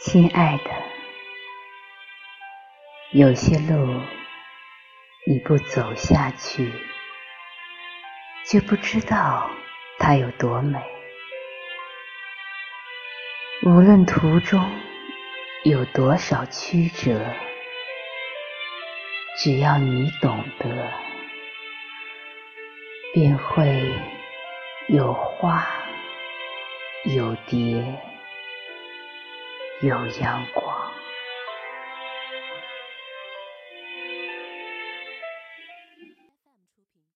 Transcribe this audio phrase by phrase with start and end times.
[0.00, 0.70] 亲爱的，
[3.10, 4.00] 有些路
[5.26, 6.72] 你不走下去，
[8.46, 9.50] 就不知道
[9.98, 10.80] 它有多美。
[13.64, 14.70] 无论途中
[15.64, 17.34] 有多少曲折，
[19.42, 20.92] 只要你懂得，
[23.12, 23.92] 便会
[24.86, 25.66] 有花，
[27.16, 28.07] 有蝶。
[29.80, 30.87] 有阳光。